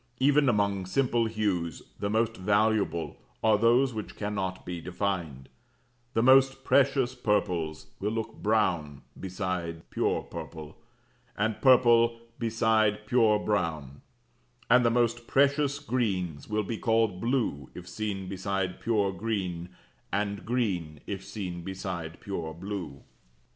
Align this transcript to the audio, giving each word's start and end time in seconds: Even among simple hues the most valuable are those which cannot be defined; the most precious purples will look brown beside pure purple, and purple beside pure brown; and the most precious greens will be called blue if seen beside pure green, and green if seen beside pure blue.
Even 0.17 0.49
among 0.49 0.87
simple 0.87 1.25
hues 1.27 1.83
the 1.99 2.09
most 2.09 2.35
valuable 2.35 3.17
are 3.43 3.55
those 3.55 3.93
which 3.93 4.15
cannot 4.15 4.65
be 4.65 4.81
defined; 4.81 5.47
the 6.15 6.23
most 6.23 6.63
precious 6.63 7.13
purples 7.13 7.85
will 7.99 8.09
look 8.11 8.33
brown 8.41 9.03
beside 9.19 9.87
pure 9.91 10.23
purple, 10.23 10.75
and 11.37 11.61
purple 11.61 12.19
beside 12.39 13.05
pure 13.05 13.37
brown; 13.37 14.01
and 14.71 14.83
the 14.83 14.89
most 14.89 15.27
precious 15.27 15.77
greens 15.77 16.47
will 16.49 16.63
be 16.63 16.79
called 16.79 17.21
blue 17.21 17.69
if 17.75 17.87
seen 17.87 18.27
beside 18.27 18.79
pure 18.79 19.11
green, 19.11 19.69
and 20.11 20.47
green 20.47 20.99
if 21.05 21.23
seen 21.23 21.61
beside 21.63 22.19
pure 22.19 22.55
blue. 22.55 23.03